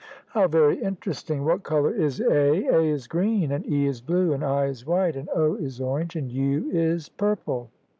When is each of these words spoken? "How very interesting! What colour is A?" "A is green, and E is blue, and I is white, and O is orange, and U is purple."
"How 0.33 0.47
very 0.47 0.81
interesting! 0.81 1.45
What 1.45 1.61
colour 1.61 1.93
is 1.93 2.19
A?" 2.21 2.27
"A 2.65 2.79
is 2.79 3.05
green, 3.05 3.51
and 3.51 3.63
E 3.71 3.85
is 3.85 4.01
blue, 4.01 4.33
and 4.33 4.43
I 4.43 4.65
is 4.65 4.83
white, 4.83 5.15
and 5.15 5.29
O 5.35 5.53
is 5.53 5.79
orange, 5.79 6.15
and 6.15 6.31
U 6.31 6.71
is 6.71 7.07
purple." 7.07 7.69